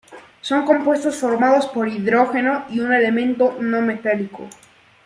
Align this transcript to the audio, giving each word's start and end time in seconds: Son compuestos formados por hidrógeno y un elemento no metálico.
Son 0.41 0.65
compuestos 0.65 1.17
formados 1.19 1.67
por 1.67 1.87
hidrógeno 1.87 2.65
y 2.71 2.79
un 2.79 2.91
elemento 2.91 3.55
no 3.61 3.81
metálico. 3.83 4.49